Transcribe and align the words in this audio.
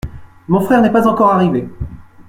Mon 0.47 0.61
frère 0.61 0.81
n’est 0.81 0.91
pas 0.91 1.07
encore 1.07 1.29
arrivé. 1.29 1.69